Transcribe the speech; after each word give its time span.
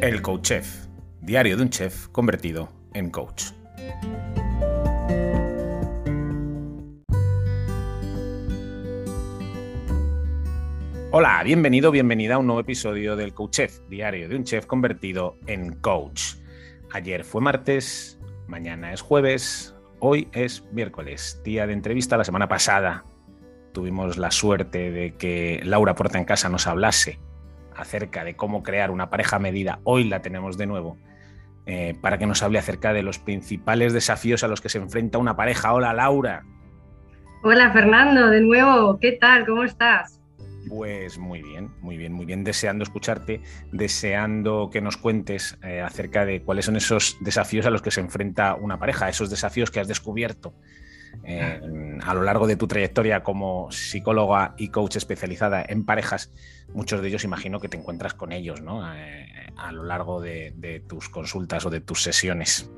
El 0.00 0.22
Coach 0.22 0.42
Chef, 0.42 0.86
diario 1.20 1.56
de 1.56 1.62
un 1.64 1.70
chef 1.70 2.06
convertido 2.10 2.68
en 2.94 3.10
coach. 3.10 3.46
Hola, 11.10 11.42
bienvenido, 11.42 11.90
bienvenida 11.90 12.36
a 12.36 12.38
un 12.38 12.46
nuevo 12.46 12.60
episodio 12.60 13.16
del 13.16 13.34
Coach 13.34 13.56
Chef, 13.56 13.80
diario 13.88 14.28
de 14.28 14.36
un 14.36 14.44
chef 14.44 14.66
convertido 14.66 15.36
en 15.48 15.72
coach. 15.80 16.34
Ayer 16.92 17.24
fue 17.24 17.40
martes, 17.40 18.20
mañana 18.46 18.92
es 18.92 19.00
jueves, 19.00 19.74
hoy 19.98 20.28
es 20.32 20.64
miércoles, 20.70 21.40
día 21.42 21.66
de 21.66 21.72
entrevista. 21.72 22.16
La 22.16 22.22
semana 22.22 22.46
pasada 22.46 23.04
tuvimos 23.72 24.16
la 24.16 24.30
suerte 24.30 24.92
de 24.92 25.16
que 25.16 25.60
Laura 25.64 25.96
Porta 25.96 26.18
en 26.18 26.24
Casa 26.24 26.48
nos 26.48 26.68
hablase 26.68 27.18
acerca 27.78 28.24
de 28.24 28.36
cómo 28.36 28.62
crear 28.62 28.90
una 28.90 29.10
pareja 29.10 29.38
medida, 29.38 29.80
hoy 29.84 30.04
la 30.04 30.20
tenemos 30.20 30.58
de 30.58 30.66
nuevo, 30.66 30.98
eh, 31.66 31.96
para 32.00 32.18
que 32.18 32.26
nos 32.26 32.42
hable 32.42 32.58
acerca 32.58 32.92
de 32.92 33.02
los 33.02 33.18
principales 33.18 33.92
desafíos 33.92 34.42
a 34.44 34.48
los 34.48 34.60
que 34.60 34.68
se 34.68 34.78
enfrenta 34.78 35.18
una 35.18 35.36
pareja. 35.36 35.72
Hola 35.72 35.92
Laura. 35.92 36.44
Hola 37.42 37.70
Fernando, 37.72 38.28
de 38.28 38.40
nuevo, 38.40 38.98
¿qué 38.98 39.12
tal? 39.12 39.46
¿Cómo 39.46 39.64
estás? 39.64 40.20
Pues 40.68 41.18
muy 41.18 41.42
bien, 41.42 41.70
muy 41.80 41.96
bien, 41.96 42.12
muy 42.12 42.26
bien, 42.26 42.44
deseando 42.44 42.82
escucharte, 42.82 43.40
deseando 43.72 44.68
que 44.70 44.80
nos 44.80 44.96
cuentes 44.96 45.56
eh, 45.62 45.80
acerca 45.80 46.26
de 46.26 46.42
cuáles 46.42 46.66
son 46.66 46.76
esos 46.76 47.16
desafíos 47.20 47.64
a 47.64 47.70
los 47.70 47.80
que 47.80 47.90
se 47.90 48.00
enfrenta 48.00 48.54
una 48.54 48.78
pareja, 48.78 49.08
esos 49.08 49.30
desafíos 49.30 49.70
que 49.70 49.80
has 49.80 49.88
descubierto 49.88 50.52
eh, 51.24 51.98
a 52.02 52.14
lo 52.14 52.22
largo 52.22 52.46
de 52.46 52.56
tu 52.56 52.66
trayectoria 52.66 53.22
como 53.22 53.70
psicóloga 53.70 54.54
y 54.56 54.68
coach 54.68 54.96
especializada 54.96 55.64
en 55.68 55.84
parejas, 55.84 56.32
muchos 56.72 57.02
de 57.02 57.08
ellos 57.08 57.24
imagino 57.24 57.60
que 57.60 57.68
te 57.68 57.76
encuentras 57.76 58.14
con 58.14 58.32
ellos 58.32 58.62
¿no? 58.62 58.94
Eh, 58.94 59.26
a 59.56 59.72
lo 59.72 59.84
largo 59.84 60.20
de, 60.20 60.82
tus 60.88 61.08
consultas 61.08 61.66
o 61.66 61.70
de 61.70 61.80
tus 61.80 62.02
sesiones. 62.02 62.70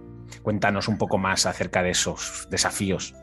Cuéntanos 0.42 0.88
un 0.88 0.98
poco 0.98 1.18
más 1.18 1.46
acerca 1.46 1.82
de 1.82 1.90
esos 1.90 2.48
desafíos. 2.50 3.14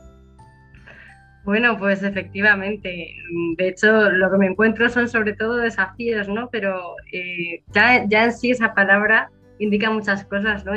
Bueno, 1.46 1.78
pues 1.78 2.04
efectivamente. 2.04 3.14
De 3.58 3.70
hecho, 3.70 4.10
lo 4.10 4.30
que 4.30 4.38
me 4.38 4.48
encuentro 4.48 4.90
son 4.90 5.08
sobre 5.08 5.34
todo 5.34 5.56
desafíos, 5.56 6.28
¿no? 6.28 6.50
Pero 6.52 6.96
eh, 7.14 7.64
ya, 7.74 8.06
ya, 8.08 8.26
en 8.26 8.34
sí 8.34 8.52
esa 8.52 8.74
palabra 8.74 9.30
indica 9.58 9.90
muchas 9.90 10.26
cosas, 10.26 10.66
¿no? 10.66 10.74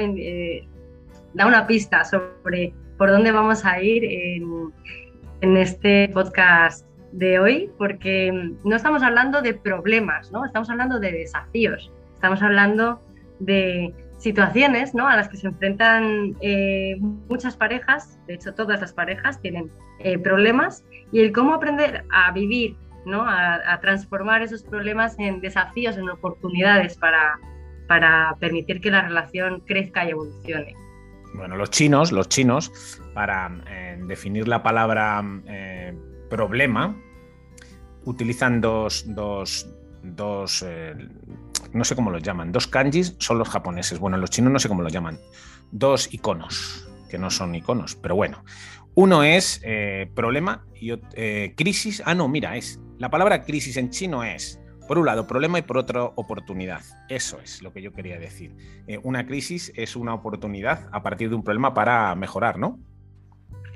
da 1.35 1.47
una 1.47 1.67
pista 1.67 2.05
sobre 2.05 2.73
por 3.01 3.11
dónde 3.11 3.33
vamos 3.33 3.65
a 3.65 3.81
ir 3.81 4.05
en, 4.05 5.57
este 5.57 6.11
podcast 6.13 6.87
de 7.13 7.39
hoy, 7.39 7.71
porque 7.79 8.31
no 8.63 8.77
estamos 8.77 9.03
hablando 9.03 9.41
de 9.41 9.55
problemas, 9.55 10.31
¿no? 10.31 10.45
Estamos 10.45 10.69
hablando 10.69 11.01
de 11.01 11.11
desafíos, 11.11 11.91
estamos 12.13 12.43
hablando 12.43 13.01
de 13.39 13.95
situaciones 14.19 14.95
¿no? 14.95 15.09
a 15.09 15.17
las 15.17 15.31
que 15.31 15.39
se 15.39 15.47
enfrentan 15.47 16.37
eh, 16.43 16.99
muchas 17.01 17.57
parejas, 17.57 18.19
de 18.27 18.35
hecho 18.35 18.53
todas 18.53 18.83
las 18.83 18.93
parejas 18.93 19.41
tienen 19.41 19.71
eh, 20.01 20.19
problemas, 20.19 20.85
y 21.11 21.21
el 21.21 21.33
cómo 21.33 21.55
aprender 21.55 22.05
a 22.13 22.31
vivir, 22.33 22.77
¿no? 23.07 23.25
a, 23.27 23.81
transformar 23.81 24.43
esos 24.43 24.63
problemas 24.63 25.19
en 25.19 25.41
desafíos, 25.41 25.97
en 25.97 26.11
oportunidades 26.11 26.99
para, 26.99 27.41
para 27.89 28.37
permitir 28.41 28.83
que 28.83 28.91
la 28.91 29.01
relación 29.01 29.61
crezca 29.61 30.05
y 30.05 30.11
evolucione. 30.11 30.80
Bueno, 31.35 31.57
los 31.57 31.71
chinos, 31.71 32.13
los 32.13 32.29
chinos, 32.29 32.73
para 33.15 33.51
eh, 33.69 33.99
definir 34.07 34.49
la 34.49 34.63
palabra 34.63 35.23
eh, 35.47 35.97
problema, 36.29 36.97
utilizan 38.05 38.61
dos, 38.61 39.05
dos, 39.07 39.69
dos 40.03 40.65
eh, 40.67 40.95
no 41.73 41.85
sé 41.85 41.95
cómo 41.95 42.11
los 42.11 42.23
llaman, 42.23 42.53
dos 42.53 42.67
kanjis 42.67 43.17
son 43.19 43.39
los 43.39 43.49
japoneses. 43.49 43.99
Bueno, 43.99 44.17
los 44.17 44.31
chinos 44.31 44.53
no 44.53 44.59
sé 44.59 44.69
cómo 44.69 44.83
los 44.83 44.93
llaman. 44.93 45.19
Dos 45.71 46.13
iconos, 46.13 46.89
que 47.09 47.19
no 47.19 47.31
son 47.31 47.55
iconos, 47.55 47.95
pero 47.95 48.17
bueno. 48.17 48.45
Uno 48.95 49.23
es 49.23 49.63
problema 50.15 50.67
y 50.75 50.97
crisis. 51.55 52.03
Ah, 52.05 52.15
no, 52.15 52.29
mira, 52.29 52.57
es. 52.57 52.81
La 52.99 53.09
palabra 53.09 53.45
crisis 53.45 53.77
en 53.77 53.91
chino 53.91 54.25
es 54.25 54.60
por 54.91 54.99
un 54.99 55.07
lado, 55.07 55.25
problema 55.25 55.57
y 55.57 55.63
por 55.63 55.79
otro, 55.79 56.15
oportunidad. 56.17 56.81
Eso 57.09 57.39
es 57.41 57.63
lo 57.63 57.73
que 57.73 57.81
yo 57.81 57.93
quería 57.93 58.19
decir. 58.19 58.57
Eh, 58.89 58.99
una 59.05 59.25
crisis 59.25 59.73
es 59.77 59.95
una 59.95 60.13
oportunidad 60.13 60.89
a 60.91 61.01
partir 61.05 61.29
de 61.29 61.37
un 61.37 61.45
problema 61.45 61.73
para 61.75 62.13
mejorar, 62.17 62.59
¿no? 62.59 62.77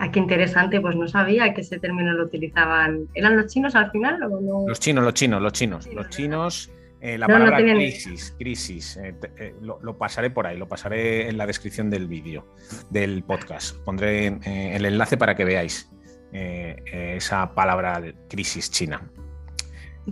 Ah, 0.00 0.10
qué 0.10 0.18
interesante, 0.18 0.80
pues 0.80 0.96
no 0.96 1.06
sabía 1.06 1.54
que 1.54 1.60
ese 1.60 1.78
término 1.78 2.12
lo 2.14 2.24
utilizaban. 2.24 3.06
¿Eran 3.14 3.36
los 3.36 3.46
chinos 3.46 3.76
al 3.76 3.92
final 3.92 4.24
o 4.24 4.40
no? 4.40 4.64
Los 4.66 4.80
chinos, 4.80 5.04
los 5.04 5.14
chinos, 5.14 5.40
los 5.40 5.52
chinos. 5.52 5.86
los 5.86 6.08
chinos, 6.08 6.72
eh, 7.00 7.16
la 7.16 7.28
palabra 7.28 7.58
crisis, 7.58 8.34
crisis, 8.36 8.96
eh, 8.96 9.54
lo, 9.62 9.96
pasaré 9.96 10.30
por 10.30 10.48
ahí, 10.48 10.58
lo 10.58 10.66
pasaré 10.66 11.28
en 11.28 11.38
la 11.38 11.46
descripción 11.46 11.90
del 11.90 12.08
vídeo, 12.08 12.44
del 12.90 13.22
podcast. 13.22 13.76
Pondré 13.84 14.40
el 14.74 14.84
enlace 14.84 15.16
para 15.16 15.36
que 15.36 15.44
veáis 15.44 15.88
esa 16.32 17.54
palabra 17.54 18.02
crisis 18.28 18.68
china. 18.68 19.00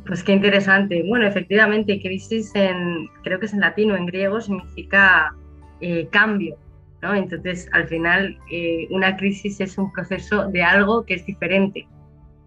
Pues 0.06 0.24
qué 0.24 0.32
interesante. 0.32 1.04
Bueno, 1.06 1.26
efectivamente, 1.26 2.00
crisis 2.00 2.50
en, 2.54 3.08
creo 3.22 3.38
que 3.38 3.46
es 3.46 3.52
en 3.52 3.60
latino, 3.60 3.94
en 3.94 4.06
griego, 4.06 4.40
significa 4.40 5.34
eh, 5.80 6.08
cambio, 6.10 6.56
¿no? 7.02 7.14
Entonces, 7.14 7.68
al 7.72 7.86
final, 7.88 8.38
eh, 8.50 8.88
una 8.90 9.16
crisis 9.16 9.60
es 9.60 9.76
un 9.76 9.92
proceso 9.92 10.48
de 10.48 10.62
algo 10.62 11.04
que 11.04 11.14
es 11.14 11.26
diferente. 11.26 11.86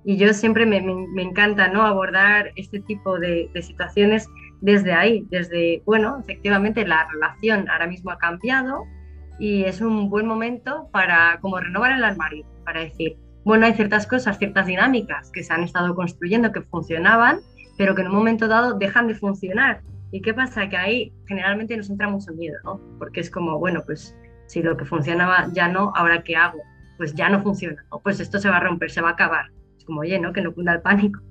Y 0.04 0.18
yo 0.18 0.34
siempre 0.34 0.66
me, 0.66 0.82
me, 0.82 1.22
encanta, 1.22 1.68
¿no? 1.68 1.84
Abordar 1.84 2.52
este 2.56 2.80
tipo 2.80 3.20
de, 3.20 3.50
de, 3.54 3.62
situaciones 3.62 4.28
desde 4.62 4.94
ahí, 4.94 5.26
desde, 5.30 5.82
bueno, 5.86 6.20
efectivamente 6.20 6.86
la 6.86 7.08
relación 7.12 7.70
ahora 7.70 7.88
mismo 7.88 8.12
ha 8.12 8.18
cambiado 8.18 8.86
y 9.40 9.64
es 9.64 9.82
un 9.82 10.10
buen 10.10 10.28
momento 10.28 10.90
para 10.92 11.40
como 11.42 11.60
renovar 11.60 11.92
el 11.92 12.04
armario, 12.04 12.46
para 12.64 12.82
decir, 12.82 13.18
bueno, 13.46 13.68
hay 13.68 13.74
ciertas 13.74 14.08
cosas, 14.08 14.40
ciertas 14.40 14.66
dinámicas 14.66 15.30
que 15.32 15.44
se 15.44 15.54
han 15.54 15.64
estado 15.64 15.94
construyendo 15.94 16.52
que 16.52 16.62
funcionaban, 16.62 17.42
pero 17.78 17.94
que 17.94 18.02
en 18.02 18.08
un 18.08 18.16
momento 18.16 18.48
dado 18.48 18.74
dejan 18.74 19.08
de 19.08 19.14
funcionar. 19.14 19.82
¿Y 20.12 20.22
qué 20.22 20.34
pasa? 20.34 20.68
Que 20.68 20.78
ahí 20.78 21.14
generalmente 21.28 21.78
nos 21.78 21.90
entra 21.92 22.10
mucho 22.10 22.34
miedo, 22.34 22.58
¿no? 22.64 22.82
Porque 22.98 23.20
es 23.20 23.30
como, 23.30 23.60
bueno, 23.60 23.84
pues 23.86 24.16
si 24.48 24.64
lo 24.64 24.76
que 24.76 24.86
funcionaba 24.86 25.48
ya 25.54 25.68
no, 25.68 25.94
¿ahora 25.96 26.24
qué 26.24 26.36
hago? 26.36 26.58
Pues 26.98 27.14
ya 27.14 27.30
no 27.30 27.42
funciona, 27.44 27.86
¿no? 27.92 28.00
Pues 28.00 28.20
esto 28.20 28.40
se 28.40 28.50
va 28.50 28.58
a 28.58 28.62
romper, 28.62 28.90
se 28.90 29.02
va 29.02 29.10
a 29.10 29.14
acabar. 29.14 29.52
Es 29.78 29.86
como, 29.86 30.02
oye, 30.02 30.20
¿no? 30.20 30.34
Que 30.34 30.42
no 30.42 30.52
cunda 30.52 30.74
el 30.74 30.82
pánico. 30.82 31.22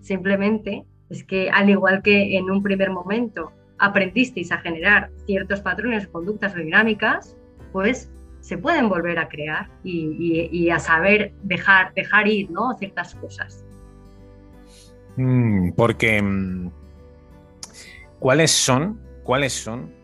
Simplemente 0.00 0.84
es 1.10 1.24
que 1.24 1.50
al 1.50 1.70
igual 1.70 2.02
que 2.02 2.38
en 2.38 2.50
un 2.50 2.62
primer 2.62 2.90
momento 2.90 3.50
aprendisteis 3.78 4.52
a 4.52 4.58
generar 4.58 5.10
ciertos 5.26 5.60
patrones, 5.60 6.06
conductas 6.06 6.54
o 6.54 6.58
dinámicas, 6.58 7.36
pues 7.72 8.12
se 8.44 8.58
pueden 8.58 8.90
volver 8.90 9.18
a 9.18 9.26
crear 9.30 9.70
y, 9.82 10.68
a 10.68 10.78
saber 10.78 11.32
dejar, 11.42 11.94
dejar 11.94 12.28
ir 12.28 12.50
¿no? 12.50 12.76
ciertas 12.78 13.14
cosas. 13.14 13.64
Mm, 15.16 15.70
porque, 15.70 16.20
mm, 16.20 16.70
¿cuáles 18.18 18.50
son, 18.50 19.00
cuáles 19.22 19.54
son, 19.54 19.94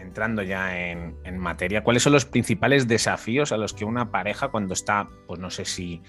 entrando 0.00 0.42
ya 0.42 0.88
en, 0.88 1.38
materia, 1.38 1.84
cuáles 1.84 2.02
son 2.02 2.14
los 2.14 2.24
principales 2.24 2.88
desafíos 2.88 3.52
a 3.52 3.58
los 3.58 3.74
que 3.74 3.84
una 3.84 4.10
pareja 4.10 4.48
cuando 4.48 4.72
está, 4.72 5.08
pues 5.26 5.38
no 5.38 5.50
sé 5.50 5.66
si 5.66 6.00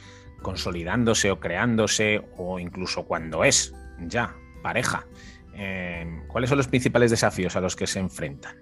consolidándose 0.42 1.32
o 1.32 1.40
creándose 1.42 2.22
o 2.38 2.60
incluso 2.60 3.04
cuando 3.04 3.44
es 3.44 3.76
ya 4.00 4.34
pareja, 4.62 5.06
eh, 5.54 6.22
¿cuáles 6.30 6.50
son 6.50 6.60
los 6.60 6.68
principales 6.68 7.12
desafíos 7.12 7.58
a 7.58 7.62
los 7.62 7.76
que 7.76 7.88
se 7.88 8.00
enfrentan? 8.00 8.56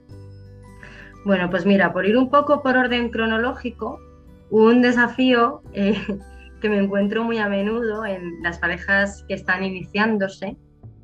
Bueno, 1.24 1.50
pues 1.50 1.66
mira, 1.66 1.94
por 1.94 2.06
ir 2.06 2.18
un 2.18 2.30
poco 2.30 2.64
por 2.64 2.78
orden 2.78 3.10
cronológico, 3.10 4.00
un 4.50 4.82
desafío 4.82 5.62
eh, 5.74 5.96
que 6.62 6.70
me 6.70 6.80
encuentro 6.80 7.24
muy 7.24 7.38
a 7.38 7.48
menudo 7.48 8.06
en 8.06 8.42
las 8.42 8.60
parejas 8.60 9.24
que 9.28 9.36
están 9.36 9.64
iniciándose 9.64 10.58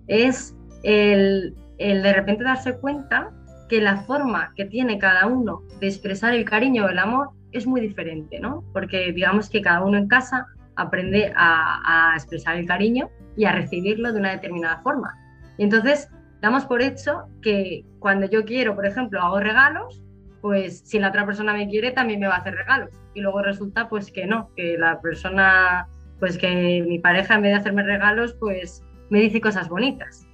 es 0.07 0.55
el, 0.83 1.55
de 1.77 2.13
repente 2.13 2.43
darse 2.43 2.77
cuenta 2.77 3.31
que 3.69 3.81
la 3.81 3.97
forma 3.97 4.53
que 4.55 4.65
tiene 4.65 4.97
cada 4.97 5.27
uno 5.27 5.63
de 5.79 5.87
expresar 5.87 6.33
el 6.33 6.45
cariño 6.45 6.85
o 6.85 6.89
el 6.89 6.99
amor 6.99 7.29
es 7.51 7.67
muy 7.67 7.81
diferente, 7.81 8.39
¿no? 8.39 8.63
Porque 8.73 9.11
digamos 9.11 9.49
que 9.49 9.61
cada 9.61 9.83
uno 9.83 9.97
en 9.97 10.07
casa 10.07 10.47
aprende 10.75 11.33
a, 11.35 12.11
a 12.11 12.15
expresar 12.15 12.55
el 12.55 12.65
cariño 12.65 13.09
y 13.35 13.45
a 13.45 13.51
recibirlo 13.51 14.13
de 14.13 14.19
una 14.19 14.31
determinada 14.31 14.81
forma. 14.81 15.13
Y 15.57 15.63
entonces 15.63 16.09
damos 16.41 16.65
por 16.65 16.81
hecho 16.81 17.25
que 17.41 17.83
cuando 17.99 18.27
yo 18.27 18.45
quiero, 18.45 18.75
por 18.75 18.85
ejemplo, 18.85 19.21
hago 19.21 19.39
regalos, 19.39 20.01
pues 20.41 20.79
si 20.79 20.99
la 20.99 21.09
otra 21.09 21.25
persona 21.25 21.53
me 21.53 21.67
quiere 21.67 21.91
también 21.91 22.19
me 22.19 22.27
va 22.27 22.35
a 22.35 22.39
hacer 22.39 22.55
regalos. 22.55 22.91
Y 23.13 23.21
luego 23.21 23.41
resulta 23.41 23.89
pues 23.89 24.11
que 24.11 24.25
no, 24.25 24.49
que 24.55 24.77
la 24.77 25.01
persona, 25.01 25.87
pues 26.19 26.37
que 26.37 26.83
mi 26.87 26.99
pareja 26.99 27.35
en 27.35 27.41
vez 27.41 27.51
de 27.51 27.57
hacerme 27.57 27.83
regalos, 27.83 28.35
pues 28.39 28.83
me 29.09 29.19
dice 29.19 29.41
cosas 29.41 29.69
bonitas. 29.69 30.27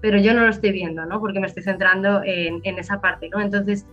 Pero 0.00 0.18
yo 0.18 0.34
no 0.34 0.42
lo 0.42 0.48
estoy 0.48 0.72
viendo, 0.72 1.04
¿no? 1.04 1.20
Porque 1.20 1.40
me 1.40 1.46
estoy 1.46 1.62
centrando 1.62 2.22
en, 2.24 2.60
esa 2.78 3.00
parte, 3.00 3.28
¿no? 3.28 3.40
Entonces, 3.40 3.86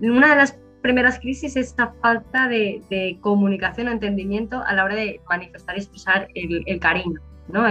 una 0.00 0.30
de 0.30 0.36
las 0.36 0.58
primeras 0.80 1.18
crisis 1.18 1.56
es 1.56 1.68
esta 1.68 1.92
falta 2.00 2.48
de, 2.48 3.18
comunicación 3.20 3.88
o 3.88 3.90
entendimiento 3.90 4.62
a 4.64 4.72
la 4.72 4.84
hora 4.84 4.94
de 4.94 5.20
manifestar 5.28 5.76
y 5.76 5.80
expresar 5.80 6.28
el, 6.34 6.80
cariño, 6.80 7.20
¿no? 7.48 7.64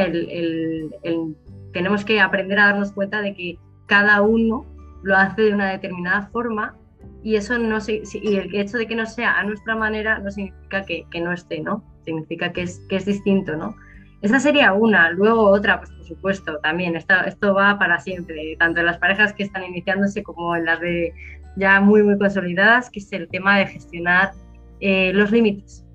tenemos 1.73 2.05
que 2.05 2.19
aprender 2.19 2.59
a 2.59 2.65
darnos 2.65 2.91
cuenta 2.91 3.21
de 3.21 3.33
que 3.33 3.57
cada 3.85 4.21
uno 4.21 4.65
lo 5.01 5.15
hace 5.15 5.43
de 5.43 5.53
una 5.53 5.71
determinada 5.71 6.27
forma 6.31 6.75
y 7.24 7.36
eso 7.36 7.57
no 7.57 7.80
y 7.88 8.36
el 8.38 8.56
hecho 8.56 8.77
de 8.77 8.88
que 8.88 8.95
no 8.95 9.06
sea 9.06 9.39
a 9.39 9.44
nuestra 9.44 9.75
manera 9.75 10.19
no 10.19 10.31
significa 10.31 10.86
que, 10.86 11.06
que 11.12 11.19
no 11.19 11.33
esté, 11.33 11.60
¿no? 11.60 11.83
Significa 12.06 12.54
que 12.54 12.62
es, 12.62 12.80
que 12.89 12.95
es 12.95 13.06
distinto, 13.06 13.57
¿no? 13.57 13.75
Esa 14.21 14.39
sería 14.39 14.74
una. 14.74 15.12
Luego 15.12 15.50
otra, 15.50 15.80
pues 15.80 15.92
por 15.92 16.06
supuesto, 16.06 16.60
también. 16.62 16.95
Esto, 16.95 17.16
esto 17.25 17.54
va 17.54 17.77
para 17.77 18.00
siempre, 18.00 18.56
tanto 18.57 18.80
en 18.80 18.86
las 18.86 18.98
parejas 18.98 19.33
que 19.33 19.44
están 19.44 19.63
iniciándose 19.63 20.24
como 20.24 20.56
en 20.56 20.66
las 20.66 20.80
de 20.80 21.13
ya 21.56 21.80
muy, 21.81 22.04
muy 22.04 22.18
consolidadas, 22.18 22.89
que 22.89 23.00
es 23.00 23.12
el 23.12 23.27
tema 23.27 23.57
de 23.57 23.68
gestionar 23.68 24.31
eh, 24.80 25.12
los 25.13 25.31
límites. 25.31 25.86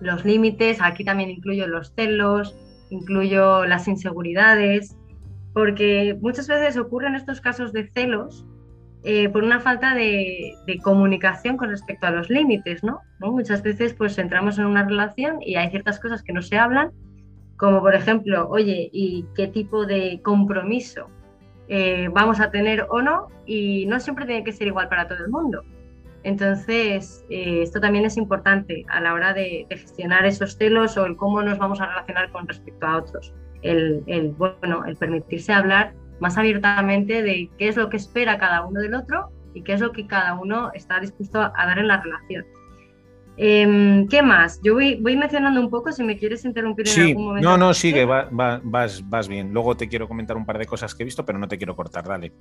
Los 0.00 0.24
límites, 0.24 0.78
aquí 0.80 1.04
también 1.04 1.30
incluyo 1.30 1.66
los 1.66 1.92
celos, 1.94 2.54
incluyo 2.90 3.64
las 3.64 3.88
inseguridades, 3.88 4.96
porque 5.54 6.18
muchas 6.20 6.48
veces 6.48 6.76
ocurren 6.76 7.14
estos 7.14 7.40
casos 7.40 7.72
de 7.72 7.88
celos 7.88 8.44
eh, 9.04 9.28
por 9.28 9.44
una 9.44 9.60
falta 9.60 9.94
de, 9.94 10.54
comunicación 10.82 11.56
con 11.56 11.70
respecto 11.70 12.06
a 12.06 12.10
los 12.10 12.30
límites, 12.30 12.82
¿no? 12.82 13.00
Muchas 13.20 13.62
veces 13.62 13.94
pues 13.94 14.18
entramos 14.18 14.58
en 14.58 14.66
una 14.66 14.84
relación 14.84 15.38
y 15.42 15.56
hay 15.56 15.70
ciertas 15.70 16.00
cosas 16.00 16.22
que 16.22 16.32
no 16.32 16.42
se 16.42 16.56
hablan 16.56 16.90
como 17.56 17.80
por 17.80 17.94
ejemplo, 17.94 18.48
oye, 18.48 18.90
¿y 18.92 19.26
qué 19.34 19.46
tipo 19.46 19.86
de 19.86 20.20
compromiso 20.22 21.08
eh, 21.68 22.08
vamos 22.12 22.40
a 22.40 22.50
tener 22.50 22.86
o 22.90 23.00
no? 23.00 23.28
Y 23.46 23.86
no 23.86 24.00
siempre 24.00 24.26
tiene 24.26 24.44
que 24.44 24.52
ser 24.52 24.66
igual 24.66 24.88
para 24.88 25.06
todo 25.06 25.18
el 25.24 25.30
mundo. 25.30 25.62
Entonces, 26.24 27.24
eh, 27.28 27.62
esto 27.62 27.80
también 27.80 28.06
es 28.06 28.16
importante 28.16 28.84
a 28.88 29.00
la 29.00 29.14
hora 29.14 29.34
de, 29.34 29.66
gestionar 29.70 30.24
esos 30.24 30.56
celos 30.56 30.96
o 30.96 31.06
el 31.06 31.16
cómo 31.16 31.42
nos 31.42 31.58
vamos 31.58 31.80
a 31.80 31.86
relacionar 31.86 32.32
con 32.32 32.48
respecto 32.48 32.86
a 32.86 32.98
otros. 32.98 33.32
El, 33.62 34.02
el, 34.06 34.32
bueno, 34.32 34.84
el 34.86 34.96
permitirse 34.96 35.52
hablar 35.52 35.94
más 36.20 36.36
abiertamente 36.38 37.22
de 37.22 37.50
qué 37.58 37.68
es 37.68 37.76
lo 37.76 37.88
que 37.90 37.96
espera 37.96 38.38
cada 38.38 38.64
uno 38.64 38.80
del 38.80 38.94
otro 38.94 39.30
y 39.54 39.62
qué 39.62 39.74
es 39.74 39.80
lo 39.80 39.92
que 39.92 40.06
cada 40.06 40.34
uno 40.34 40.70
está 40.74 41.00
dispuesto 41.00 41.40
a 41.40 41.66
dar 41.66 41.78
en 41.78 41.88
la 41.88 42.00
relación. 42.00 42.44
Em, 43.36 44.06
¿Qué 44.06 44.22
más? 44.22 44.60
Yo 44.62 44.74
voy, 44.74 45.16
mencionando 45.16 45.60
un 45.60 45.68
poco, 45.68 45.90
si 45.90 46.04
me 46.04 46.16
quieres 46.16 46.44
interrumpir 46.44 46.88
en 46.88 47.02
algún 47.02 47.24
momento. 47.24 47.48
No, 47.48 47.56
no, 47.56 47.74
sigue, 47.74 48.04
vas, 48.04 49.02
vas 49.08 49.28
bien. 49.28 49.52
Luego 49.52 49.76
te 49.76 49.88
quiero 49.88 50.06
comentar 50.06 50.36
un 50.36 50.46
par 50.46 50.58
de 50.58 50.66
cosas 50.66 50.94
que 50.94 51.02
he 51.02 51.04
visto, 51.04 51.24
pero 51.24 51.38
no 51.38 51.48
te 51.48 51.56
quiero 51.56 51.74
cortar, 51.74 52.04
dale. 52.04 52.32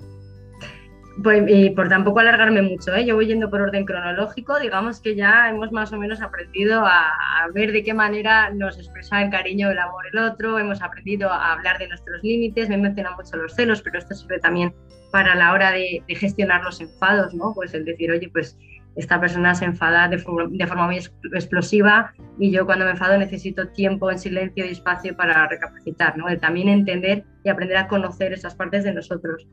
Pues, 1.21 1.43
y 1.47 1.69
por 1.69 1.89
tampoco 1.89 2.19
alargarme 2.21 2.63
mucho, 2.63 2.93
¿eh? 2.95 3.05
yo 3.05 3.13
voy 3.15 3.27
yendo 3.27 3.47
por 3.47 3.61
orden 3.61 3.85
cronológico, 3.85 4.59
digamos 4.59 4.99
que 4.99 5.15
ya 5.15 5.47
hemos 5.47 5.71
más 5.71 5.93
o 5.93 5.99
menos 5.99 6.23
aprendido 6.23 6.83
a, 6.83 7.13
ver 7.53 7.71
de 7.71 7.83
qué 7.83 7.93
manera 7.93 8.49
nos 8.49 8.79
expresa 8.79 9.21
el 9.21 9.29
cariño, 9.29 9.69
el 9.69 9.77
amor 9.77 10.05
el 10.11 10.17
otro, 10.17 10.57
hemos 10.57 10.81
aprendido 10.81 11.29
a 11.29 11.53
hablar 11.53 11.77
de 11.77 11.87
nuestros 11.87 12.23
límites, 12.23 12.67
me 12.67 12.77
mencionan 12.77 13.13
mucho 13.15 13.37
los 13.37 13.53
celos, 13.53 13.83
pero 13.83 13.99
esto 13.99 14.15
sirve 14.15 14.39
también 14.39 14.73
para 15.11 15.35
la 15.35 15.53
hora 15.53 15.71
de, 15.71 16.03
de 16.07 16.15
gestionar 16.15 16.63
los 16.63 16.81
enfados, 16.81 17.31
¿no? 17.35 17.53
Pues 17.53 17.75
el 17.75 17.85
decir, 17.85 18.09
oye, 18.09 18.29
pues 18.33 18.57
esta 18.95 19.19
persona 19.19 19.55
se 19.55 19.65
enfada 19.65 20.07
de, 20.07 20.19
forma 20.19 20.85
muy 20.85 20.99
explosiva 21.33 22.13
y 22.37 22.51
yo 22.51 22.65
cuando 22.65 22.85
me 22.85 22.91
enfado 22.91 23.17
necesito 23.17 23.67
tiempo 23.69 24.11
en 24.11 24.19
silencio 24.19 24.65
y 24.65 24.69
espacio 24.69 25.15
para 25.15 25.47
recapacitar, 25.47 26.17
¿no? 26.17 26.25
también 26.39 26.69
entender 26.69 27.23
y 27.43 27.49
aprender 27.49 27.77
a 27.77 27.87
conocer 27.87 28.33
esas 28.33 28.55
partes 28.55 28.83
de 28.83 28.93
nosotros. 28.93 29.47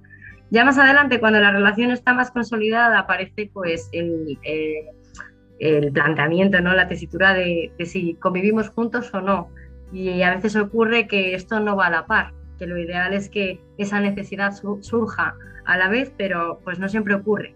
Ya 0.51 0.65
más 0.65 0.79
adelante, 0.79 1.21
cuando 1.21 1.41
la 1.41 1.53
relación 1.53 1.91
está 1.91 2.13
más 2.13 2.31
consolidada, 2.31 2.99
aparece 2.99 3.51
pues 3.53 3.89
el, 3.93 4.39
eh, 4.43 5.91
planteamiento, 5.93 6.61
¿no? 6.61 6.75
la 6.75 6.89
tesitura 6.89 7.35
de, 7.35 7.73
de, 7.79 7.87
si 7.87 8.15
convivimos 8.15 8.69
juntos 8.71 9.13
o 9.15 9.21
no. 9.21 9.51
Y 9.93 10.23
a 10.23 10.35
veces 10.35 10.57
ocurre 10.57 11.07
que 11.07 11.35
esto 11.35 11.61
no 11.61 11.77
va 11.77 11.87
a 11.87 11.91
la 11.91 12.07
par, 12.07 12.33
que 12.59 12.67
lo 12.67 12.79
ideal 12.79 13.13
es 13.13 13.29
que 13.29 13.61
esa 13.79 14.01
necesidad 14.01 14.53
surja 14.81 15.35
a 15.65 15.77
la 15.77 15.89
vez, 15.89 16.13
pero 16.17 16.61
pues 16.65 16.79
no 16.79 16.89
siempre 16.89 17.15
ocurre 17.15 17.55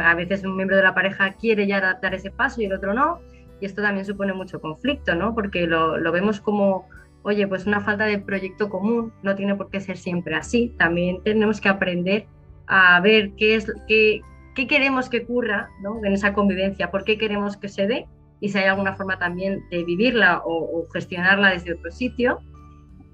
a 0.00 0.14
veces 0.14 0.44
un 0.44 0.56
miembro 0.56 0.76
de 0.76 0.82
la 0.82 0.94
pareja 0.94 1.32
quiere 1.34 1.66
ya 1.66 1.98
dar 2.00 2.14
ese 2.14 2.30
paso 2.30 2.60
y 2.60 2.66
el 2.66 2.72
otro 2.72 2.94
no, 2.94 3.20
y 3.60 3.66
esto 3.66 3.82
también 3.82 4.04
supone 4.04 4.32
mucho 4.32 4.60
conflicto, 4.60 5.14
¿no? 5.14 5.34
Porque 5.34 5.66
lo, 5.66 5.98
lo, 5.98 6.12
vemos 6.12 6.40
como, 6.40 6.88
oye, 7.22 7.46
pues 7.46 7.66
una 7.66 7.80
falta 7.80 8.06
de 8.06 8.18
proyecto 8.18 8.68
común, 8.68 9.12
no 9.22 9.34
tiene 9.34 9.54
por 9.54 9.70
qué 9.70 9.80
ser 9.80 9.96
siempre 9.96 10.34
así, 10.34 10.74
también 10.78 11.22
tenemos 11.22 11.60
que 11.60 11.68
aprender 11.68 12.26
a 12.66 13.00
ver 13.00 13.32
qué 13.36 13.54
es 13.54 13.72
qué, 13.86 14.20
qué 14.54 14.66
queremos 14.66 15.08
que 15.08 15.20
ocurra 15.20 15.70
¿no? 15.82 16.04
en 16.04 16.12
esa 16.12 16.32
convivencia, 16.32 16.90
por 16.90 17.04
qué 17.04 17.18
queremos 17.18 17.56
que 17.56 17.68
se 17.68 17.86
dé 17.86 18.06
y 18.40 18.50
si 18.50 18.58
hay 18.58 18.66
alguna 18.66 18.94
forma 18.94 19.18
también 19.18 19.64
de 19.70 19.84
vivirla 19.84 20.42
o, 20.44 20.86
gestionarla 20.92 21.50
desde 21.50 21.74
otro 21.74 21.90
sitio. 21.90 22.40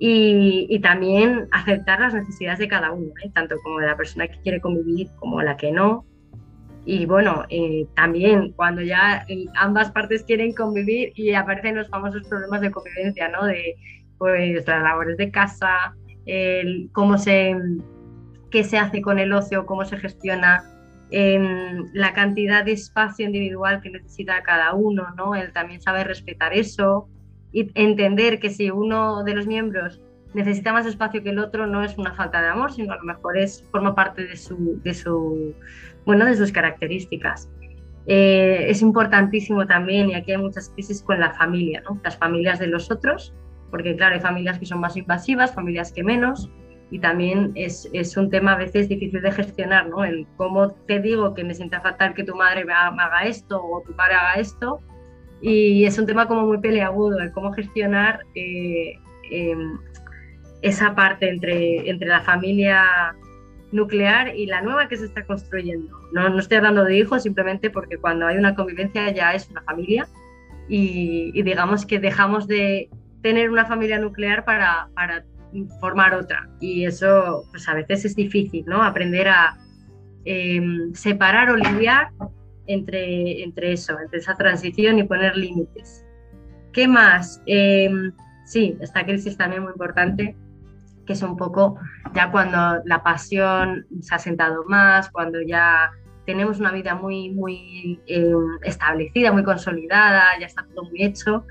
Y, 0.01 0.67
y, 0.69 0.81
también 0.81 1.47
aceptar 1.53 2.01
las 2.01 2.13
necesidades 2.13 2.59
de 2.59 2.67
cada 2.67 2.91
uno, 2.91 3.13
¿eh? 3.25 3.31
tanto 3.33 3.55
como 3.63 3.79
de 3.79 3.87
la 3.87 3.97
persona 3.97 4.27
que 4.27 4.41
quiere 4.41 4.61
convivir 4.61 5.09
como 5.21 5.41
la 5.41 5.57
que 5.57 5.71
no, 5.71 6.05
y 6.87 7.07
bueno, 7.07 7.45
eh, 7.49 7.87
también 7.97 8.53
cuando 8.53 8.83
ya 8.83 9.27
ambas 9.55 9.91
partes 9.91 10.23
quieren 10.25 10.53
convivir 10.55 11.13
y 11.15 11.33
aparecen 11.33 11.77
los 11.77 11.89
famosos 11.89 12.27
problemas 12.29 12.61
de 12.61 12.71
convivencia, 12.71 13.29
¿no? 13.29 13.47
De 13.47 13.77
pues 14.19 14.67
las 14.67 14.83
labores 14.83 15.17
de 15.17 15.31
casa, 15.31 15.95
el, 16.27 16.91
cómo 16.93 17.17
se, 17.17 17.57
qué 18.51 18.65
se 18.65 18.79
hace 18.79 19.01
con 19.01 19.19
el 19.19 19.33
ocio, 19.33 19.65
cómo 19.67 19.85
se 19.85 19.97
gestiona, 19.97 20.63
em, 21.11 21.87
la 21.95 22.13
cantidad 22.13 22.65
de 22.65 22.73
espacio 22.73 23.27
individual 23.27 23.81
que 23.81 23.91
necesita 23.91 24.43
cada 24.43 24.75
uno, 24.75 25.07
¿no? 25.17 25.35
El 25.35 25.53
también 25.53 25.81
saber 25.81 26.07
respetar 26.07 26.53
eso 26.53 27.09
y 27.51 27.71
entender 27.75 28.41
que 28.41 28.51
si 28.51 28.71
uno 28.71 29.25
de 29.25 29.35
los 29.35 29.47
miembros 29.47 30.03
necesita 30.35 30.73
más 30.73 30.85
espacio 30.85 31.23
que 31.23 31.31
el 31.31 31.39
otro 31.39 31.67
no 31.67 31.83
es 31.83 31.97
una 31.97 32.15
falta 32.15 32.43
de 32.43 32.49
amor, 32.49 32.73
sino 32.73 32.93
a 32.93 32.97
lo 32.97 33.05
mejor 33.05 33.39
es, 33.39 33.65
forma 33.71 33.95
parte 33.95 34.27
de 34.27 34.37
su, 34.37 34.81
de 34.83 34.93
su, 34.93 35.55
bueno, 36.05 36.25
de 36.27 36.37
sus 36.37 36.53
características. 36.53 37.51
Eh, 38.07 38.67
es 38.69 38.83
importantísimo 38.83 39.67
también, 39.67 40.11
y 40.11 40.15
aquí 40.15 40.33
hay 40.33 40.39
muchas 40.39 40.69
crisis 40.71 41.03
con 41.03 41.21
la 41.21 41.33
familia, 41.33 41.83
¿no? 41.89 42.01
las 42.05 42.19
familias 42.19 42.59
de 42.59 42.67
los 42.67 42.91
otros, 42.91 43.35
porque 43.71 43.97
claro, 43.97 44.15
hay 44.15 44.21
familias 44.21 44.59
que 44.59 44.67
son 44.67 44.81
más 44.81 44.97
invasivas, 44.97 45.55
familias 45.55 45.93
que 45.93 46.05
menos, 46.05 46.51
y 46.91 46.99
también 46.99 47.53
es, 47.55 47.89
es 47.93 48.17
un 48.17 48.31
tema 48.31 48.53
a 48.53 48.57
veces 48.57 48.89
difícil 48.89 49.23
de 49.23 49.33
gestionar, 49.33 49.89
¿no? 49.89 50.05
El 50.05 50.27
cómo 50.37 50.73
te 50.87 51.01
digo 51.01 51.35
que 51.35 51.43
me 51.43 51.55
sienta 51.55 51.81
fatal 51.81 52.15
que 52.15 52.23
tu 52.23 52.37
madre 52.37 52.65
me 52.65 52.73
haga 52.75 53.25
esto 53.25 53.61
o 53.65 53.83
tu 53.83 53.97
padre 53.97 54.15
haga 54.15 54.35
esto, 54.35 54.81
y 55.41 55.85
es 55.85 55.99
un 55.99 56.07
tema 56.07 56.29
como 56.29 56.47
muy 56.47 56.59
peleagudo, 56.59 57.19
el 57.21 57.33
cómo 57.33 57.53
gestionar 57.53 58.21
eh, 58.35 58.99
em, 59.31 59.79
esa 60.63 60.95
parte 60.95 61.29
entre, 61.29 61.89
entre 61.89 62.09
la 62.09 62.21
familia 62.21 63.15
nuclear 63.75 64.37
y 64.37 64.47
la 64.47 64.63
nueva 64.63 64.89
que 64.89 64.97
se 64.97 65.05
está 65.05 65.27
construyendo. 65.27 65.99
No, 66.13 66.29
no 66.29 66.39
estoy 66.39 66.59
hablando 66.59 66.85
de 66.85 66.97
hijos 66.97 67.25
simplemente 67.25 67.71
porque 67.71 67.99
cuando 67.99 68.27
hay 68.27 68.39
una 68.39 68.55
convivencia 68.55 69.11
ya 69.11 69.35
es 69.35 69.51
una 69.51 69.63
familia 69.63 70.09
y, 70.69 71.43
digamos 71.43 71.85
que 71.85 71.99
dejamos 71.99 72.47
de 72.47 72.89
tener 73.21 73.51
una 73.51 73.67
familia 73.67 73.99
nuclear 73.99 74.45
para, 74.45 74.89
para, 74.95 75.25
formar 75.81 76.15
otra. 76.15 76.49
Y 76.61 76.85
eso 76.85 77.45
pues 77.51 77.69
a 77.69 77.75
veces 77.75 78.05
es 78.05 78.17
difícil, 78.17 78.65
¿no? 78.67 78.83
Aprender 78.83 79.29
a 79.29 79.57
em, 80.25 80.93
separar 80.95 81.49
o 81.51 81.57
lidiar 81.57 82.11
entre, 82.67 83.43
entre 83.43 83.73
eso, 83.73 83.97
entre 84.01 84.19
esa 84.19 84.35
transición 84.35 84.99
y 84.99 85.05
poner 85.05 85.37
límites. 85.37 86.05
¿Qué 86.73 86.89
más? 86.89 87.41
Em, 87.47 88.13
sí, 88.45 88.77
esta 88.81 89.05
crisis 89.05 89.37
también 89.37 89.63
muy 89.63 89.71
importante 89.71 90.37
que 91.05 91.13
es 91.15 91.23
un 91.23 91.37
poco 91.37 91.79
ya 92.15 92.31
cuando 92.31 92.83
la 92.85 93.03
pasión 93.03 93.87
se 94.01 94.15
ha 94.15 94.19
sentado 94.19 94.65
más, 94.65 95.11
cuando 95.11 95.41
ya 95.43 95.91
tenemos 96.27 96.59
una 96.59 96.73
vida 96.73 96.95
muy, 96.95 97.31
muy 97.31 98.01
eh, 98.07 98.33
establecida, 98.63 99.33
muy 99.33 99.45
consolidada, 99.45 100.25
ya 100.41 100.47
está 100.47 100.65
todo 100.75 100.85
muy 100.89 101.03
hecho, 101.03 101.45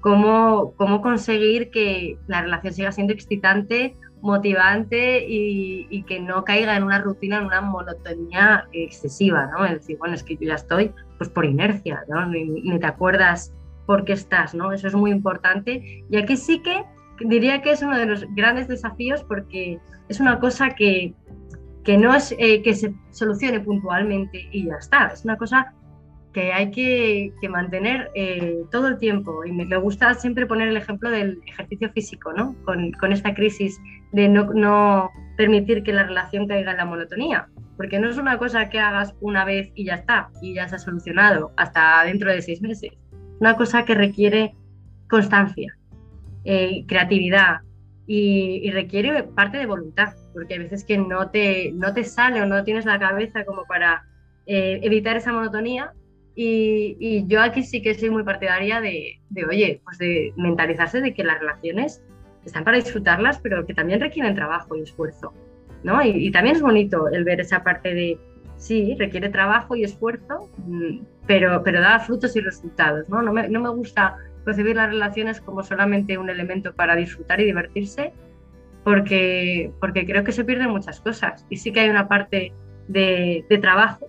cómo, 0.00 0.74
cómo 0.76 1.02
conseguir 1.02 1.70
que 1.70 2.18
la 2.26 2.42
relación 2.42 2.72
siga 2.72 2.92
siendo 2.92 3.12
excitante, 3.12 3.96
motivante 4.22 5.24
y, 5.26 6.02
que 6.06 6.20
no 6.20 6.44
caiga 6.44 6.76
en 6.76 6.82
una 6.82 7.00
rutina, 7.00 7.38
en 7.38 7.46
una 7.46 7.60
monotonía 7.60 8.66
excesiva, 8.72 9.46
¿no? 9.46 9.64
Es 9.64 9.72
decir, 9.72 9.96
bueno, 9.98 10.14
es 10.14 10.22
que 10.22 10.36
yo 10.36 10.48
ya 10.48 10.54
estoy 10.54 10.92
pues 11.18 11.30
por 11.30 11.44
inercia, 11.44 12.04
¿no? 12.08 12.26
Ni, 12.26 12.44
ni 12.44 12.78
te 12.78 12.86
acuerdas 12.86 13.52
por 13.86 14.04
qué 14.04 14.12
estás, 14.12 14.54
¿no? 14.54 14.72
Eso 14.72 14.88
es 14.88 14.94
muy 14.94 15.10
importante. 15.10 16.04
Y 16.10 16.16
aquí 16.16 16.36
sí 16.36 16.60
que 16.62 16.84
diría 17.20 17.62
que 17.62 17.72
es 17.72 17.82
uno 17.82 17.96
de 17.96 18.06
los 18.06 18.26
grandes 18.34 18.68
desafíos 18.68 19.24
porque 19.24 19.78
es 20.08 20.20
una 20.20 20.38
cosa 20.38 20.70
que, 20.70 21.14
que 21.84 21.96
no 21.96 22.14
es 22.14 22.34
eh, 22.38 22.62
que 22.62 22.74
se 22.74 22.94
solucione 23.10 23.60
puntualmente 23.60 24.48
y 24.52 24.66
ya 24.66 24.76
está, 24.76 25.08
es 25.08 25.24
una 25.24 25.36
cosa 25.36 25.74
que 26.32 26.52
hay 26.52 26.70
que, 26.70 27.32
mantener 27.48 28.10
eh, 28.14 28.62
todo 28.70 28.88
el 28.88 28.98
tiempo. 28.98 29.44
Y 29.44 29.52
me, 29.52 29.76
gusta 29.76 30.14
siempre 30.14 30.46
poner 30.46 30.68
el 30.68 30.76
ejemplo 30.76 31.10
del 31.10 31.40
ejercicio 31.46 31.90
físico, 31.90 32.32
¿no? 32.32 32.54
Con, 32.64 32.92
con 32.92 33.12
esta 33.12 33.34
crisis 33.34 33.80
de 34.12 34.28
no, 34.28 34.52
no, 34.54 35.10
permitir 35.36 35.82
que 35.82 35.92
la 35.92 36.04
relación 36.04 36.46
caiga 36.46 36.72
en 36.72 36.76
la 36.76 36.84
monotonía. 36.84 37.48
Porque 37.76 37.98
no 37.98 38.08
es 38.08 38.18
una 38.18 38.38
cosa 38.38 38.68
que 38.68 38.78
hagas 38.78 39.14
una 39.20 39.44
vez 39.44 39.72
y 39.74 39.86
ya 39.86 39.94
está, 39.94 40.30
y 40.42 40.54
ya 40.54 40.68
se 40.68 40.76
ha 40.76 40.78
solucionado 40.78 41.52
hasta 41.56 42.04
dentro 42.04 42.30
de 42.30 42.42
seis 42.42 42.60
meses. 42.60 42.92
Una 43.40 43.56
cosa 43.56 43.84
que 43.84 43.94
requiere 43.94 44.54
constancia, 45.08 45.76
eh, 46.44 46.84
creatividad 46.86 47.60
y, 48.06 48.70
requiere 48.72 49.22
parte 49.22 49.58
de 49.58 49.66
voluntad, 49.66 50.14
porque 50.32 50.54
hay 50.54 50.60
veces 50.60 50.84
que 50.84 50.98
no 50.98 51.30
te, 51.30 51.70
no 51.72 51.92
te 51.94 52.02
sale 52.02 52.42
o 52.42 52.46
no 52.46 52.64
tienes 52.64 52.84
la 52.84 52.98
cabeza 52.98 53.44
como 53.44 53.64
para 53.66 54.04
eh, 54.46 54.80
evitar 54.82 55.16
esa 55.16 55.32
monotonía. 55.32 55.92
Y, 56.34 57.24
yo 57.28 57.40
aquí 57.40 57.62
sí 57.62 57.82
que 57.82 57.94
soy 57.94 58.10
muy 58.10 58.24
partidaria 58.24 58.80
de, 58.80 59.20
de, 59.28 59.44
oye, 59.44 59.80
pues 59.84 59.98
de 59.98 60.32
mentalizarse 60.36 61.00
de 61.00 61.14
que 61.14 61.22
las 61.22 61.38
relaciones 61.38 62.02
están 62.44 62.64
para 62.64 62.78
disfrutarlas, 62.78 63.38
pero 63.38 63.64
que 63.66 63.74
también 63.74 64.00
requieren 64.00 64.34
trabajo 64.34 64.74
y 64.76 64.82
esfuerzo. 64.82 65.32
¿no? 65.82 66.02
Y, 66.04 66.30
también 66.30 66.56
es 66.56 66.62
bonito 66.62 67.08
el 67.08 67.24
ver 67.24 67.40
esa 67.40 67.62
parte 67.62 67.94
de, 67.94 68.18
sí, 68.56 68.96
requiere 68.98 69.28
trabajo 69.28 69.76
y 69.76 69.84
esfuerzo, 69.84 70.50
mm, 70.58 71.00
pero, 71.26 71.62
pero 71.62 71.80
da 71.80 71.98
frutos 72.00 72.34
y 72.36 72.40
resultados. 72.40 73.08
¿no? 73.08 73.22
No, 73.22 73.32
me, 73.32 73.48
no 73.48 73.60
me 73.60 73.70
gusta 73.70 74.16
concebir 74.44 74.76
las 74.76 74.88
relaciones 74.88 75.40
como 75.40 75.62
solamente 75.62 76.18
un 76.18 76.30
elemento 76.30 76.74
para 76.74 76.96
disfrutar 76.96 77.40
y 77.40 77.44
divertirse, 77.44 78.12
porque, 78.84 79.72
porque 79.80 80.06
creo 80.06 80.24
que 80.24 80.32
se 80.32 80.44
pierden 80.44 80.70
muchas 80.70 81.00
cosas. 81.00 81.46
Y 81.50 81.56
sí 81.56 81.72
que 81.72 81.80
hay 81.80 81.90
una 81.90 82.08
parte 82.08 82.52
de, 82.88 83.44
de 83.48 83.58
trabajo 83.58 84.08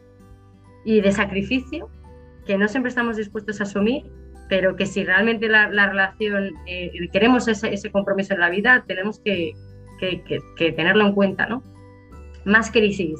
y 0.85 1.01
de 1.01 1.11
sacrificio 1.11 1.89
que 2.45 2.57
no 2.57 2.67
siempre 2.67 2.89
estamos 2.89 3.17
dispuestos 3.17 3.59
a 3.59 3.63
asumir, 3.63 4.03
pero 4.49 4.75
que 4.75 4.85
si 4.85 5.03
realmente 5.03 5.47
la, 5.47 5.69
la 5.69 5.87
relación, 5.87 6.51
eh, 6.67 6.91
queremos 7.11 7.47
ese, 7.47 7.73
ese, 7.73 7.91
compromiso 7.91 8.33
en 8.33 8.39
la 8.39 8.49
vida, 8.49 8.83
tenemos 8.87 9.19
que, 9.19 9.53
que, 9.99 10.23
que, 10.57 10.71
tenerlo 10.71 11.05
en 11.05 11.13
cuenta, 11.13 11.45
¿no? 11.45 11.63
Más 12.43 12.71
crisis. 12.71 13.19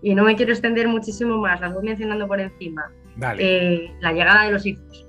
Y 0.00 0.14
no 0.14 0.24
me 0.24 0.36
quiero 0.36 0.52
extender 0.52 0.88
muchísimo 0.88 1.38
más, 1.38 1.60
las 1.60 1.74
voy 1.74 1.84
mencionando 1.84 2.26
por 2.26 2.40
encima. 2.40 2.90
Eh, 3.38 3.92
la 4.00 4.12
llegada 4.12 4.44
de 4.44 4.52
los 4.52 4.64
hijos. 4.64 5.06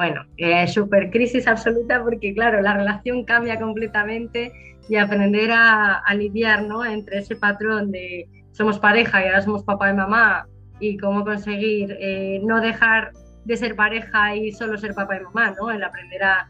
Bueno, 0.00 0.24
eh, 0.38 0.66
super 0.66 1.10
crisis 1.10 1.46
absoluta 1.46 2.02
porque, 2.02 2.32
claro, 2.32 2.62
la 2.62 2.72
relación 2.72 3.22
cambia 3.26 3.60
completamente 3.60 4.50
y 4.88 4.96
aprender 4.96 5.50
a, 5.52 5.98
a 5.98 6.14
lidiar 6.14 6.62
¿no? 6.62 6.86
entre 6.86 7.18
ese 7.18 7.36
patrón 7.36 7.90
de 7.92 8.26
somos 8.50 8.78
pareja 8.78 9.22
y 9.22 9.26
ahora 9.26 9.42
somos 9.42 9.62
papá 9.62 9.90
y 9.90 9.94
mamá 9.94 10.46
y 10.80 10.96
cómo 10.96 11.22
conseguir 11.22 11.94
eh, 12.00 12.40
no 12.42 12.62
dejar 12.62 13.12
de 13.44 13.58
ser 13.58 13.76
pareja 13.76 14.34
y 14.34 14.52
solo 14.52 14.78
ser 14.78 14.94
papá 14.94 15.18
y 15.18 15.20
mamá, 15.20 15.54
¿no? 15.60 15.70
El 15.70 15.84
aprender 15.84 16.22
a, 16.22 16.48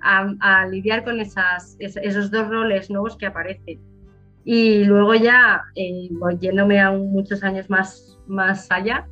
a, 0.00 0.66
lidiar 0.66 1.04
con 1.04 1.20
esos 1.20 2.30
dos 2.32 2.48
roles 2.48 2.90
nuevos 2.90 3.16
que 3.16 3.26
aparecen. 3.26 3.78
Y 4.44 4.82
luego 4.82 5.14
ya, 5.14 5.62
eh, 5.76 6.08
yéndome 6.40 6.80
a 6.80 6.90
muchos 6.90 7.44
años 7.44 7.70
más, 7.70 8.18
más 8.26 8.66
allá, 8.72 9.06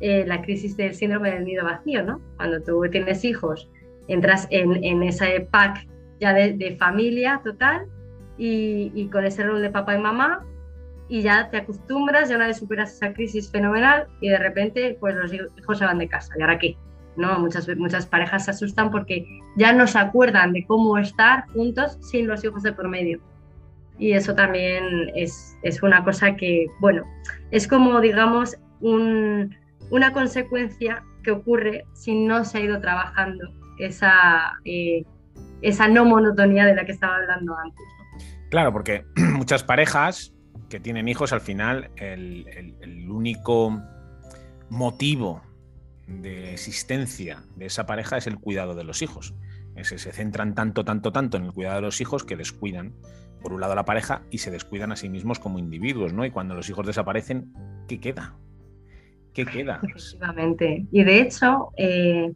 eh, 0.00 0.24
la 0.26 0.42
crisis 0.42 0.76
del 0.76 0.94
síndrome 0.94 1.30
del 1.30 1.44
nido 1.44 1.64
vacío, 1.64 2.02
¿no? 2.02 2.20
Cuando 2.36 2.60
tú 2.62 2.82
tienes 2.90 3.24
hijos, 3.24 3.68
entras 4.08 4.46
en, 4.50 4.82
en 4.82 5.02
ese 5.02 5.46
pack 5.50 5.86
ya 6.20 6.32
de, 6.32 6.52
de 6.54 6.76
familia 6.76 7.40
total 7.44 7.86
y, 8.38 8.92
y, 8.94 9.08
con 9.08 9.24
ese 9.24 9.44
rol 9.44 9.62
de 9.62 9.70
papá 9.70 9.94
y 9.96 10.00
mamá 10.00 10.44
y 11.10 11.22
ya 11.22 11.50
te 11.50 11.58
acostumbras, 11.58 12.28
ya 12.28 12.36
una 12.36 12.46
vez 12.46 12.58
superas 12.58 12.94
esa 12.94 13.12
crisis 13.12 13.50
fenomenal 13.50 14.06
y 14.20 14.28
de 14.28 14.38
repente 14.38 14.96
pues 15.00 15.14
los 15.16 15.32
hijos 15.32 15.78
se 15.78 15.84
van 15.84 15.98
de 15.98 16.08
casa. 16.08 16.32
¿Y 16.38 16.42
ahora 16.42 16.58
qué? 16.58 16.76
¿No? 17.16 17.38
Muchas, 17.40 17.68
muchas 17.76 18.06
parejas 18.06 18.44
se 18.44 18.52
asustan 18.52 18.90
porque 18.90 19.26
ya 19.56 19.72
no 19.72 19.86
se 19.86 19.98
acuerdan 19.98 20.52
de 20.52 20.64
cómo 20.66 20.96
estar 20.98 21.48
juntos 21.48 21.98
sin 22.00 22.28
los 22.28 22.44
hijos 22.44 22.62
de 22.62 22.72
por 22.72 22.88
medio. 22.88 23.20
Y 23.98 24.12
eso 24.12 24.34
también 24.34 25.10
es, 25.14 25.58
es 25.62 25.82
una 25.82 26.02
cosa 26.04 26.36
que, 26.36 26.66
bueno, 26.80 27.02
es 27.50 27.66
como, 27.66 28.00
digamos, 28.00 28.56
un, 28.80 29.54
una 29.90 30.12
consecuencia 30.12 31.04
que 31.22 31.32
ocurre 31.32 31.84
si 31.92 32.14
no 32.14 32.44
se 32.44 32.58
ha 32.58 32.60
ido 32.62 32.80
trabajando 32.80 33.52
esa, 33.78 34.58
eh, 34.64 35.04
esa 35.62 35.88
no 35.88 36.04
monotonía 36.04 36.64
de 36.66 36.74
la 36.74 36.84
que 36.84 36.92
estaba 36.92 37.16
hablando 37.16 37.56
antes. 37.56 37.84
Claro, 38.50 38.72
porque 38.72 39.04
muchas 39.16 39.62
parejas 39.64 40.32
que 40.68 40.80
tienen 40.80 41.08
hijos, 41.08 41.32
al 41.32 41.40
final 41.40 41.90
el, 41.96 43.08
único 43.10 43.82
motivo 44.68 45.42
de 46.06 46.52
existencia 46.52 47.42
de 47.56 47.66
esa 47.66 47.86
pareja 47.86 48.16
es 48.16 48.26
el 48.26 48.38
cuidado 48.38 48.74
de 48.74 48.84
los 48.84 49.02
hijos. 49.02 49.34
se 49.82 49.98
centran 49.98 50.54
tanto, 50.54 50.84
tanto, 50.84 51.12
tanto 51.12 51.36
en 51.36 51.44
el 51.44 51.52
cuidado 51.52 51.76
de 51.76 51.82
los 51.82 52.00
hijos 52.00 52.24
que 52.24 52.36
descuidan, 52.36 52.94
por 53.42 53.52
un 53.52 53.60
lado, 53.60 53.74
la 53.74 53.84
pareja 53.84 54.22
y 54.30 54.38
se 54.38 54.50
descuidan 54.50 54.92
a 54.92 54.96
sí 54.96 55.08
mismos 55.08 55.38
como 55.38 55.58
individuos, 55.58 56.12
¿no? 56.12 56.24
Y 56.24 56.30
cuando 56.30 56.54
los 56.54 56.68
hijos 56.68 56.86
desaparecen, 56.86 57.52
¿qué 57.88 57.98
queda? 57.98 58.36
¿Qué 59.32 59.46
queda? 59.46 59.80
Efectivamente. 59.82 60.86
Y 60.90 61.04
de 61.04 61.20
hecho, 61.20 61.70
eh, 61.76 62.32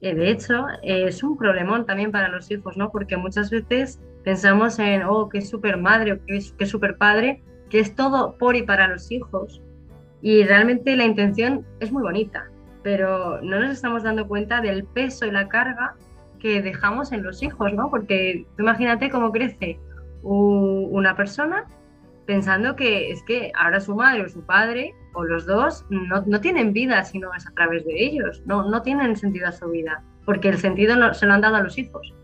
eh, 0.00 0.14
de 0.14 0.30
hecho, 0.30 0.66
es 0.82 1.22
un 1.22 1.36
problemón 1.36 1.86
también 1.86 2.12
para 2.12 2.28
los 2.28 2.50
hijos, 2.50 2.76
¿no? 2.76 2.90
Porque 2.90 3.16
muchas 3.16 3.50
veces 3.50 4.00
pensamos 4.24 4.78
en, 4.78 5.02
oh, 5.04 5.28
qué 5.28 5.40
super 5.40 5.78
madre 5.78 6.12
o 6.12 6.18
qué, 6.26 6.40
qué 6.58 6.66
super 6.66 6.96
padre, 6.96 7.42
que 7.70 7.80
es 7.80 7.94
todo 7.94 8.36
por 8.38 8.56
y 8.56 8.62
para 8.62 8.88
los 8.88 9.10
hijos. 9.10 9.62
Y 10.22 10.44
realmente 10.44 10.96
la 10.96 11.04
intención 11.04 11.64
es 11.80 11.92
muy 11.92 12.02
bonita, 12.02 12.50
pero 12.82 13.40
no 13.42 13.60
nos 13.60 13.70
estamos 13.70 14.02
dando 14.02 14.26
cuenta 14.28 14.60
del 14.60 14.84
peso 14.84 15.26
y 15.26 15.30
la 15.30 15.48
carga 15.48 15.94
que 16.38 16.62
dejamos 16.62 17.12
en 17.12 17.22
los 17.22 17.42
hijos, 17.42 17.72
¿no? 17.72 17.90
Porque 17.90 18.46
imagínate 18.58 19.10
cómo 19.10 19.32
crece 19.32 19.78
una 20.22 21.14
persona 21.14 21.64
pensando 22.26 22.76
que 22.76 23.10
es 23.10 23.22
que 23.22 23.52
ahora 23.54 23.80
su 23.80 23.94
madre 23.94 24.22
o 24.22 24.28
su 24.28 24.44
padre 24.44 24.94
o 25.14 25.24
los 25.24 25.46
dos 25.46 25.86
no, 25.90 26.22
no 26.26 26.40
tienen 26.40 26.72
vida 26.72 27.02
si 27.04 27.18
no 27.18 27.32
es 27.34 27.46
a 27.46 27.52
través 27.52 27.84
de 27.84 28.04
ellos, 28.04 28.42
no, 28.46 28.68
no 28.68 28.82
tienen 28.82 29.16
sentido 29.16 29.48
a 29.48 29.52
su 29.52 29.70
vida, 29.70 30.02
porque 30.24 30.48
el 30.48 30.58
sentido 30.58 30.96
no, 30.96 31.14
se 31.14 31.26
lo 31.26 31.34
han 31.34 31.40
dado 31.40 31.56
a 31.56 31.62
los 31.62 31.78
hijos. 31.78 32.14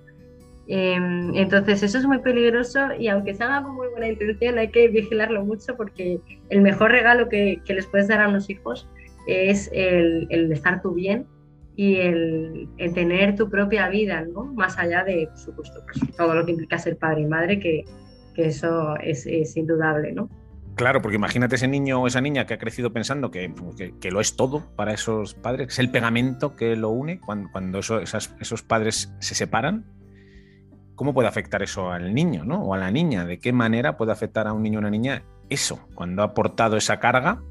Em, 0.68 1.34
entonces 1.34 1.82
eso 1.82 1.98
es 1.98 2.06
muy 2.06 2.18
peligroso 2.18 2.94
y 2.98 3.08
aunque 3.08 3.34
se 3.34 3.42
haga 3.42 3.62
con 3.62 3.74
muy 3.74 3.88
buena 3.88 4.08
intención 4.08 4.58
hay 4.58 4.70
que 4.70 4.88
vigilarlo 4.88 5.44
mucho 5.44 5.76
porque 5.76 6.20
el 6.50 6.60
mejor 6.60 6.92
regalo 6.92 7.28
que, 7.28 7.60
que 7.64 7.74
les 7.74 7.86
puedes 7.86 8.06
dar 8.06 8.20
a 8.20 8.28
los 8.28 8.48
hijos 8.48 8.88
es 9.26 9.68
el, 9.72 10.26
el 10.30 10.52
estar 10.52 10.80
tú 10.80 10.94
bien 10.94 11.26
y 11.74 11.96
el, 11.96 12.68
el, 12.76 12.94
tener 12.94 13.34
tu 13.34 13.48
propia 13.48 13.88
vida, 13.88 14.24
¿no? 14.24 14.44
Más 14.44 14.78
allá 14.78 15.04
de, 15.04 15.26
por 15.28 15.38
supuesto, 15.38 15.80
pues, 15.84 16.16
todo 16.16 16.34
lo 16.34 16.44
que 16.44 16.52
implica 16.52 16.78
ser 16.78 16.98
padre 16.98 17.22
y 17.22 17.26
madre, 17.26 17.58
que, 17.58 17.84
que 18.32 18.46
eso 18.46 18.96
es, 18.98 19.26
indudable, 19.56 20.12
¿no? 20.12 20.28
Claro, 20.74 21.02
porque 21.02 21.16
imagínate 21.16 21.56
ese 21.56 21.68
niño 21.68 22.00
o 22.00 22.06
esa 22.06 22.20
niña 22.20 22.46
que 22.46 22.54
ha 22.54 22.58
crecido 22.58 22.92
pensando 22.92 23.30
que, 23.30 23.52
que, 24.00 24.10
lo 24.10 24.20
es 24.20 24.36
todo 24.36 24.64
para 24.74 24.94
esos 24.94 25.34
padres, 25.34 25.68
es 25.68 25.78
el 25.78 25.90
pegamento 25.90 26.56
que 26.56 26.76
lo 26.76 26.88
une 26.88 27.20
cuando, 27.20 27.80
esos 27.80 28.62
padres 28.62 29.12
se 29.20 29.34
separan 29.34 29.84
¿Cómo 30.94 31.14
puede 31.14 31.28
afectar 31.28 31.62
eso 31.62 31.90
al 31.90 32.14
niño 32.14 32.44
¿no? 32.44 32.62
o 32.62 32.74
a 32.74 32.78
la 32.78 32.90
niña? 32.90 33.24
¿De 33.24 33.38
qué 33.38 33.52
manera 33.52 33.96
puede 33.96 34.12
afectar 34.12 34.46
a 34.46 34.52
un 34.52 34.62
niño 34.62 34.78
o 34.78 34.80
una 34.80 34.90
niña 34.90 35.24
eso? 35.48 35.80
Cuando 35.94 36.22
ha 36.22 36.26
aportado 36.26 36.76
esa 36.76 37.00
carga 37.00 37.42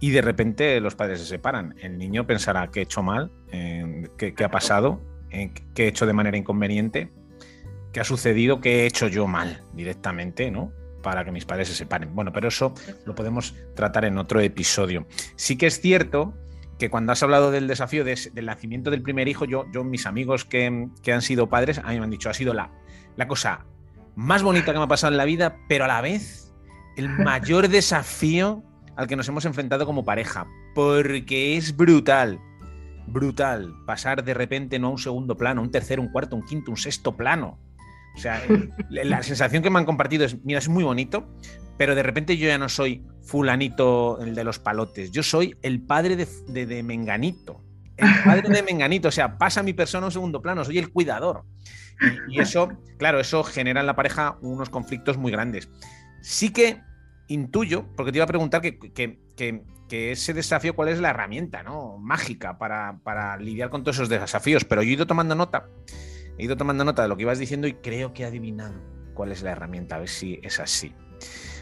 y 0.00 0.10
de 0.10 0.22
repente 0.22 0.80
los 0.80 0.94
padres 0.94 1.20
se 1.20 1.26
separan. 1.26 1.74
El 1.80 1.98
niño 1.98 2.26
pensará 2.26 2.68
que 2.68 2.80
he 2.80 2.82
hecho 2.84 3.02
mal, 3.02 3.32
eh, 3.52 4.08
qué, 4.16 4.34
ha 4.44 4.50
pasado, 4.50 5.00
eh, 5.30 5.52
qué 5.74 5.84
he 5.84 5.88
hecho 5.88 6.06
de 6.06 6.12
manera 6.12 6.36
inconveniente, 6.36 7.10
qué 7.94 8.00
ha 8.00 8.04
sucedido, 8.04 8.60
qué 8.60 8.82
he 8.82 8.86
hecho 8.86 9.06
yo 9.06 9.26
mal 9.26 9.62
directamente, 9.72 10.50
¿no? 10.50 10.72
Para 11.00 11.24
que 11.24 11.30
mis 11.30 11.44
padres 11.44 11.68
se 11.68 11.74
separen. 11.74 12.14
Bueno, 12.14 12.32
pero 12.32 12.48
eso 12.48 12.74
lo 13.06 13.14
podemos 13.14 13.54
tratar 13.74 14.04
en 14.04 14.18
otro 14.18 14.40
episodio. 14.40 15.06
Sí 15.36 15.56
que 15.56 15.68
es 15.68 15.80
cierto 15.80 16.34
que 16.78 16.90
cuando 16.90 17.12
has 17.12 17.22
hablado 17.22 17.52
del 17.52 17.68
desafío 17.68 18.04
del 18.04 18.46
nacimiento 18.46 18.90
del 18.90 19.00
primer 19.00 19.28
hijo, 19.28 19.44
yo, 19.44 19.66
yo 19.72 19.84
mis 19.84 20.06
amigos 20.06 20.44
que, 20.44 20.88
que, 21.02 21.12
han 21.12 21.22
sido 21.22 21.48
padres, 21.48 21.78
a 21.78 21.90
mí 21.90 21.98
me 21.98 22.04
han 22.04 22.10
dicho, 22.10 22.28
ha 22.28 22.34
sido 22.34 22.52
la, 22.52 22.72
la 23.16 23.28
cosa 23.28 23.64
más 24.16 24.42
bonita 24.42 24.72
que 24.72 24.78
me 24.78 24.84
ha 24.84 24.88
pasado 24.88 25.12
en 25.12 25.16
la 25.16 25.24
vida, 25.24 25.56
pero 25.68 25.84
a 25.84 25.88
la 25.88 26.00
vez 26.00 26.52
el 26.96 27.08
mayor 27.24 27.68
desafío 27.68 28.64
al 28.96 29.06
que 29.06 29.14
nos 29.14 29.28
hemos 29.28 29.44
enfrentado 29.44 29.86
como 29.86 30.04
pareja, 30.04 30.48
porque 30.74 31.56
es 31.56 31.76
brutal, 31.76 32.40
brutal 33.06 33.72
pasar 33.86 34.24
de 34.24 34.34
repente 34.34 34.80
no 34.80 34.88
a 34.88 34.90
un 34.90 34.98
segundo 34.98 35.36
plano, 35.36 35.62
un 35.62 35.70
tercero, 35.70 36.02
un 36.02 36.10
cuarto, 36.10 36.34
un 36.34 36.44
quinto, 36.44 36.72
un 36.72 36.76
sexto 36.76 37.16
plano. 37.16 37.58
O 38.14 38.18
sea, 38.18 38.42
la 38.90 39.22
sensación 39.22 39.62
que 39.62 39.70
me 39.70 39.78
han 39.78 39.84
compartido 39.84 40.24
es, 40.24 40.42
mira, 40.44 40.58
es 40.58 40.68
muy 40.68 40.84
bonito, 40.84 41.28
pero 41.76 41.94
de 41.94 42.02
repente 42.02 42.36
yo 42.36 42.46
ya 42.46 42.58
no 42.58 42.68
soy 42.68 43.04
fulanito, 43.22 44.20
el 44.20 44.34
de 44.34 44.44
los 44.44 44.58
palotes, 44.58 45.10
yo 45.10 45.22
soy 45.22 45.56
el 45.62 45.80
padre 45.80 46.16
de, 46.16 46.28
de, 46.48 46.66
de 46.66 46.82
Menganito. 46.82 47.60
El 47.96 48.08
padre 48.24 48.48
de 48.48 48.62
Menganito, 48.62 49.08
o 49.08 49.12
sea, 49.12 49.38
pasa 49.38 49.62
mi 49.62 49.72
persona 49.72 50.04
a 50.04 50.08
un 50.08 50.12
segundo 50.12 50.42
plano, 50.42 50.64
soy 50.64 50.78
el 50.78 50.90
cuidador. 50.90 51.44
Y, 52.28 52.40
eso, 52.40 52.68
claro, 52.98 53.20
eso 53.20 53.44
genera 53.44 53.80
en 53.80 53.86
la 53.86 53.96
pareja 53.96 54.38
unos 54.40 54.68
conflictos 54.68 55.16
muy 55.16 55.30
grandes. 55.30 55.68
Sí 56.22 56.50
que 56.50 56.80
intuyo, 57.28 57.86
porque 57.96 58.12
te 58.12 58.18
iba 58.18 58.24
a 58.24 58.28
preguntar 58.28 58.60
que, 58.60 58.78
que, 58.78 59.18
que, 59.36 59.62
ese 60.10 60.34
desafío, 60.34 60.74
¿cuál 60.74 60.88
es 60.88 60.98
la 60.98 61.10
herramienta 61.10 61.62
¿no? 61.62 61.98
mágica 61.98 62.58
para, 62.58 62.98
para, 63.04 63.36
lidiar 63.36 63.70
con 63.70 63.84
todos 63.84 63.98
esos 63.98 64.08
desafíos? 64.08 64.64
Pero 64.64 64.82
yo 64.82 64.90
he 64.90 64.94
ido 64.94 65.06
tomando 65.06 65.36
nota, 65.36 65.68
he 66.38 66.44
ido 66.44 66.56
tomando 66.56 66.84
nota 66.84 67.02
de 67.02 67.08
lo 67.08 67.16
que 67.16 67.22
ibas 67.22 67.38
diciendo 67.38 67.66
y 67.66 67.74
creo 67.74 68.12
que 68.12 68.22
he 68.22 68.26
adivinado 68.26 68.74
cuál 69.14 69.32
es 69.32 69.42
la 69.42 69.52
herramienta, 69.52 69.96
a 69.96 70.00
ver 70.00 70.08
si 70.08 70.40
es 70.42 70.60
así. 70.60 70.94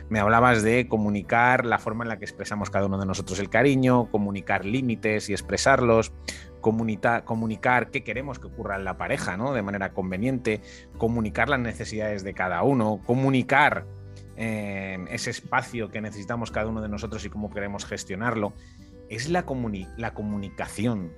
Me 0.09 0.21
hablabas 0.21 0.63
de 0.63 0.89
comunicar 0.89 1.65
la 1.65 1.79
forma 1.79 2.05
en 2.05 2.09
la 2.09 2.19
que 2.19 2.25
expresamos 2.25 2.71
cada 2.71 2.87
uno 2.87 2.99
de 2.99 3.07
nosotros 3.07 3.39
el 3.39 3.49
cariño, 3.49 4.11
comunicar 4.11 4.65
límites 4.65 5.31
y 5.31 5.33
expresarlos, 5.33 6.13
comunicar 6.61 7.91
qué 7.91 8.05
queremos 8.05 8.39
que 8.39 8.47
ocurra 8.47 8.77
en 8.77 8.85
la 8.85 8.97
pareja, 8.97 9.37
¿no? 9.37 9.53
De 9.53 9.63
manera 9.63 9.93
conveniente, 9.93 10.61
comunicar 10.99 11.49
las 11.49 11.61
necesidades 11.61 12.25
de 12.25 12.35
cada 12.35 12.63
uno, 12.63 13.01
comunicar 13.07 13.87
eh, 14.37 15.05
ese 15.11 15.31
espacio 15.31 15.91
que 15.91 16.01
necesitamos 16.01 16.51
cada 16.51 16.69
uno 16.69 16.81
de 16.81 16.89
nosotros 16.89 17.25
y 17.25 17.31
cómo 17.31 17.51
queremos 17.51 17.85
gestionarlo. 17.85 18.53
Es 19.09 19.29
la 19.29 19.45
comunicación, 19.45 21.13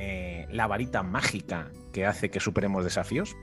eh, 0.00 0.46
la 0.52 0.68
varita 0.68 1.02
mágica 1.02 1.72
que 1.92 2.06
hace 2.06 2.30
que 2.30 2.38
superemos 2.38 2.84
desafíos. 2.84 3.36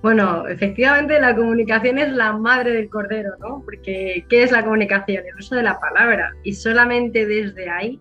Bueno, 0.00 0.46
efectivamente 0.46 1.18
la 1.18 1.34
comunicación 1.34 1.98
es 1.98 2.12
la 2.12 2.32
madre 2.32 2.70
del 2.70 2.88
cordero, 2.88 3.32
¿no? 3.40 3.60
Porque 3.64 4.24
¿qué 4.28 4.44
es 4.44 4.52
la 4.52 4.62
comunicación? 4.62 5.24
El 5.26 5.34
uso 5.34 5.56
de 5.56 5.64
la 5.64 5.80
palabra. 5.80 6.32
Y 6.44 6.52
solamente 6.52 7.26
desde 7.26 7.68
ahí, 7.68 8.00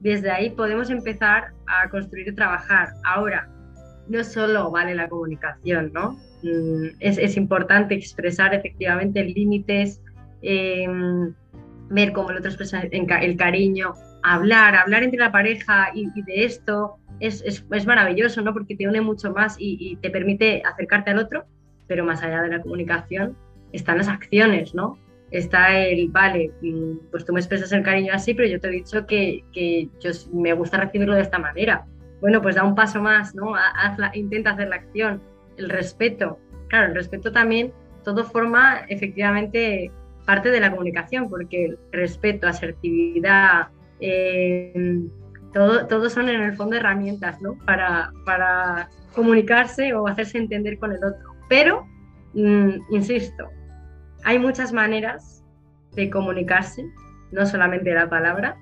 desde 0.00 0.30
ahí 0.30 0.50
podemos 0.50 0.90
empezar 0.90 1.52
a 1.66 1.88
construir 1.88 2.28
y 2.28 2.34
trabajar. 2.34 2.90
Ahora, 3.04 3.48
no 4.08 4.22
solo 4.22 4.70
vale 4.70 4.94
la 4.94 5.08
comunicación, 5.08 5.92
¿no? 5.94 6.18
Mm, 6.42 6.88
es, 7.00 7.38
importante 7.38 7.94
expresar 7.94 8.52
efectivamente 8.54 9.24
límites, 9.24 10.02
em, 10.42 11.32
ver 11.88 12.12
cómo 12.12 12.32
el 12.32 12.36
otro 12.36 12.50
expresa 12.50 12.82
el 12.82 13.36
cariño, 13.38 13.94
hablar, 14.26 14.74
hablar 14.74 15.04
entre 15.04 15.20
la 15.20 15.30
pareja 15.30 15.90
y, 15.94 16.10
de 16.22 16.44
esto 16.44 16.96
es, 17.20 17.42
es, 17.42 17.86
maravilloso, 17.86 18.42
¿no? 18.42 18.52
Porque 18.52 18.74
te 18.74 18.88
une 18.88 19.00
mucho 19.00 19.32
más 19.32 19.56
y, 19.58 19.96
te 20.02 20.10
permite 20.10 20.62
acercarte 20.64 21.12
al 21.12 21.18
otro, 21.18 21.44
pero 21.86 22.04
más 22.04 22.22
allá 22.22 22.42
de 22.42 22.48
la 22.48 22.60
comunicación 22.60 23.36
están 23.72 23.98
las 23.98 24.08
acciones, 24.08 24.74
¿no? 24.74 24.98
Está 25.30 25.78
el, 25.78 26.08
vale, 26.08 26.50
mm, 26.60 27.10
pues 27.10 27.24
tú 27.24 27.32
me 27.32 27.40
expresas 27.40 27.70
el 27.72 27.82
cariño 27.82 28.12
así, 28.14 28.34
pero 28.34 28.48
yo 28.48 28.60
te 28.60 28.68
he 28.68 28.72
dicho 28.72 29.06
que, 29.06 29.44
que 29.52 29.88
yo 30.00 30.10
me 30.32 30.52
gusta 30.54 30.78
recibirlo 30.78 31.14
de 31.14 31.22
esta 31.22 31.38
manera. 31.38 31.86
Bueno, 32.20 32.42
pues 32.42 32.56
da 32.56 32.64
un 32.64 32.74
paso 32.74 33.00
más, 33.00 33.34
¿no? 33.34 33.52
intenta 34.14 34.50
hacer 34.50 34.68
la 34.68 34.76
acción, 34.76 35.22
el 35.56 35.68
respeto. 35.70 36.38
Claro, 36.68 36.88
el 36.88 36.94
respeto 36.94 37.30
también, 37.30 37.72
todo 38.02 38.24
forma 38.24 38.80
efectivamente 38.88 39.92
parte 40.24 40.50
de 40.50 40.60
la 40.60 40.70
comunicación, 40.70 41.28
porque 41.28 41.66
el 41.66 41.78
respeto, 41.92 42.48
asertividad, 42.48 43.68
eh, 44.00 45.00
todo, 45.52 46.10
son 46.10 46.28
en 46.28 46.42
el 46.42 46.56
fondo 46.56 46.76
herramientas 46.76 47.40
¿no? 47.40 47.56
para, 47.64 48.12
para 48.24 48.90
comunicarse 49.14 49.94
o 49.94 50.06
hacerse 50.06 50.38
entender 50.38 50.78
con 50.78 50.92
el 50.92 51.02
otro. 51.02 51.34
Pero, 51.48 51.86
mm, 52.34 52.70
insisto, 52.90 53.48
hay 54.24 54.38
muchas 54.38 54.72
maneras 54.72 55.42
de 55.94 56.10
comunicarse, 56.10 56.84
no 57.32 57.46
solamente 57.46 57.94
la 57.94 58.08
palabra. 58.08 58.56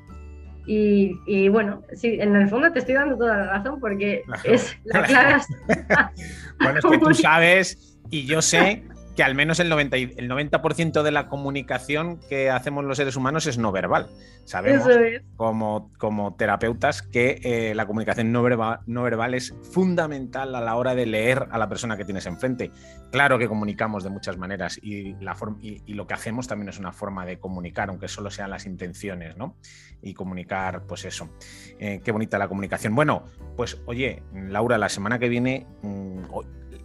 Y, 0.66 1.48
bueno, 1.50 1.82
sí, 1.92 2.16
en 2.18 2.34
el 2.36 2.48
fondo 2.48 2.72
te 2.72 2.78
estoy 2.78 2.94
dando 2.94 3.18
toda 3.18 3.36
la 3.36 3.46
razón 3.58 3.80
porque 3.80 4.22
es 4.44 4.78
la 4.84 5.02
clave. 5.02 5.42
bueno, 6.58 6.78
es 6.78 6.84
que 6.86 6.98
tú 6.98 7.12
sabes 7.12 7.98
y 8.08 8.24
yo 8.24 8.40
sé 8.40 8.82
que 9.14 9.22
al 9.22 9.34
menos 9.34 9.60
el 9.60 9.70
90%, 9.70 10.14
el 10.16 10.28
90 10.28 11.02
de 11.02 11.10
la 11.12 11.28
comunicación 11.28 12.18
que 12.28 12.50
hacemos 12.50 12.84
los 12.84 12.96
seres 12.96 13.16
humanos 13.16 13.46
es 13.46 13.58
no 13.58 13.70
verbal. 13.70 14.08
Sabemos 14.44 14.86
como, 15.36 15.90
como 15.96 16.34
terapeutas 16.34 17.00
que 17.00 17.40
eh, 17.42 17.74
la 17.74 17.86
comunicación 17.86 18.30
no 18.32 18.42
verbal, 18.42 18.80
no 18.86 19.02
verbal 19.02 19.34
es 19.34 19.54
fundamental 19.72 20.54
a 20.54 20.60
la 20.60 20.76
hora 20.76 20.94
de 20.94 21.06
leer 21.06 21.46
a 21.50 21.58
la 21.58 21.68
persona 21.68 21.96
que 21.96 22.04
tienes 22.04 22.26
enfrente. 22.26 22.70
Claro 23.10 23.38
que 23.38 23.48
comunicamos 23.48 24.04
de 24.04 24.10
muchas 24.10 24.36
maneras 24.36 24.78
y, 24.82 25.14
la 25.14 25.36
y, 25.62 25.94
lo 25.94 26.06
que 26.06 26.14
hacemos 26.14 26.46
también 26.48 26.68
es 26.68 26.78
una 26.78 26.92
forma 26.92 27.24
de 27.24 27.38
comunicar, 27.38 27.88
aunque 27.88 28.08
solo 28.08 28.30
sean 28.30 28.50
las 28.50 28.66
intenciones, 28.66 29.36
¿no? 29.36 29.56
Y 30.02 30.12
comunicar, 30.12 30.82
pues 30.86 31.04
eso. 31.04 31.30
Eh, 31.78 32.00
qué 32.04 32.12
bonita 32.12 32.36
la 32.36 32.48
comunicación. 32.48 32.94
Bueno, 32.94 33.24
pues 33.56 33.80
oye, 33.86 34.22
Laura, 34.34 34.76
la 34.76 34.88
semana 34.88 35.18
que 35.18 35.28
viene... 35.28 35.66
Mm, 35.82 36.24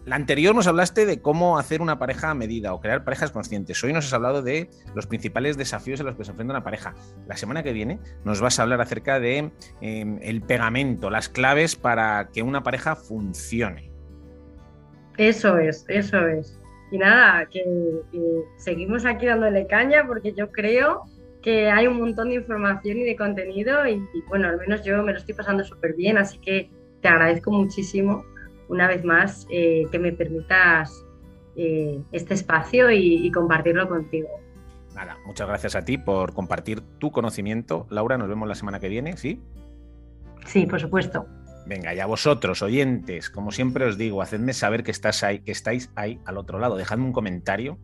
la 0.06 0.15
anterior 0.15 0.56
nos 0.56 0.68
hablaste 0.68 1.06
de 1.06 1.22
cómo 1.22 1.60
hacer 1.60 1.82
una 1.82 2.00
pareja 2.00 2.32
a 2.32 2.34
medida 2.34 2.74
o 2.74 2.82
crear 2.82 3.03
parejas 3.03 3.32
conscientes. 3.32 3.84
Hoy 3.84 3.94
nos 3.94 4.06
has 4.06 4.13
hablado 4.13 4.41
de 4.41 4.70
los 4.96 5.08
principales 5.08 5.58
desafíos 5.58 6.00
a 6.00 6.03
los 6.03 6.15
que 6.15 6.24
se 6.24 6.32
enfrenta 6.32 6.53
una 6.53 6.63
pareja. 6.63 6.96
La 7.27 7.36
semana 7.36 7.63
que 7.63 7.74
viene 7.74 8.00
nos 8.24 8.41
vas 8.41 8.60
a 8.60 8.63
hablar 8.63 8.82
acerca 8.82 9.19
de 9.19 9.52
em, 9.82 10.19
el 10.21 10.41
pegamento, 10.41 11.10
las 11.10 11.30
claves 11.30 11.76
para 11.76 12.30
que 12.34 12.41
una 12.41 12.63
pareja 12.63 12.95
funcione. 12.95 13.91
Eso 15.17 15.58
es, 15.58 15.86
eso 15.89 16.26
es. 16.28 16.60
Y 16.91 16.97
nada, 16.97 17.45
que, 17.45 17.63
seguimos 18.58 19.06
aquí 19.06 19.28
dándole 19.28 19.67
caña 19.67 20.08
porque 20.08 20.34
yo 20.34 20.50
creo 20.52 21.04
que 21.43 21.69
hay 21.69 21.88
un 21.88 22.00
montón 22.00 22.30
de 22.30 22.36
información 22.36 22.97
y 22.97 23.04
de 23.04 23.15
contenido 23.15 23.86
y, 23.88 23.93
y 24.13 24.21
bueno, 24.28 24.47
al 24.47 24.58
menos 24.58 24.84
yo 24.84 25.04
me 25.04 25.12
lo 25.12 25.19
estoy 25.19 25.36
pasando 25.36 25.63
súper 25.63 25.93
bien, 25.93 26.17
así 26.17 26.39
que 26.39 26.69
te 27.02 27.08
agradezco 27.08 27.52
muchísimo 27.52 28.26
una 28.69 28.88
vez 28.88 29.03
más 29.03 29.45
eh, 29.49 29.86
que 29.91 29.99
me 29.99 30.13
permitas 30.13 31.05
eh, 31.55 32.01
este 32.12 32.36
espacio 32.36 32.89
y, 32.91 33.29
compartirlo 33.32 33.89
contigo. 33.89 34.29
Nada, 34.95 35.17
muchas 35.25 35.47
gracias 35.47 35.75
a 35.75 35.84
ti 35.84 35.97
por 35.97 36.34
compartir 36.34 36.82
tu 36.99 37.12
conocimiento. 37.12 37.88
Laura, 37.89 38.17
nos 38.17 38.29
vemos 38.29 38.47
la 38.47 38.55
semana 38.55 38.79
que 38.79 38.88
viene, 38.88 39.17
¿sí? 39.17 39.41
Sí, 40.45 40.65
por 40.65 40.79
supuesto. 40.79 41.25
Venga, 41.65 41.93
y 41.93 41.99
a 41.99 42.05
vosotros, 42.05 42.62
oyentes, 42.62 43.29
como 43.29 43.51
siempre 43.51 43.86
os 43.86 43.97
digo, 43.97 44.21
hacedme 44.21 44.53
saber 44.53 44.84
que, 44.84 44.91
estás 44.91 45.23
ahí, 45.23 45.39
que 45.39 45.51
estáis 45.51 45.91
ahí 45.95 46.19
al 46.25 46.38
otro 46.38 46.60
lado. 46.60 46.77
Dejadme 46.77 47.05
un 47.05 47.13
comentario, 47.13 47.77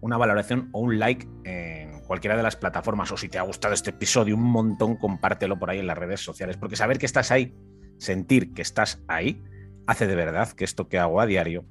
una 0.00 0.16
valoración 0.16 0.68
o 0.72 0.80
un 0.80 0.98
like 0.98 1.26
en 1.44 2.00
cualquiera 2.02 2.36
de 2.36 2.42
las 2.42 2.56
plataformas. 2.56 3.10
O 3.12 3.16
si 3.16 3.28
te 3.28 3.38
ha 3.38 3.42
gustado 3.42 3.74
este 3.74 3.90
episodio 3.90 4.36
un 4.36 4.42
montón, 4.42 4.96
compártelo 4.96 5.58
por 5.58 5.70
ahí 5.70 5.78
en 5.78 5.86
las 5.86 5.98
redes 5.98 6.20
sociales. 6.20 6.56
Porque 6.56 6.76
saber 6.76 6.98
que 6.98 7.06
estás 7.06 7.30
ahí, 7.30 7.54
sentir 7.98 8.52
que 8.54 8.62
estás 8.62 9.02
ahí, 9.08 9.42
hace 9.86 10.06
de 10.06 10.14
verdad 10.14 10.50
que 10.52 10.64
esto 10.64 10.88
que 10.88 10.98
hago 10.98 11.20
a 11.20 11.26
diario 11.26 11.64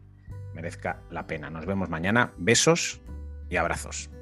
merezca 0.53 1.01
la 1.09 1.27
pena. 1.27 1.49
Nos 1.49 1.65
vemos 1.65 1.89
mañana. 1.89 2.33
Besos 2.37 3.01
y 3.49 3.57
abrazos. 3.57 4.12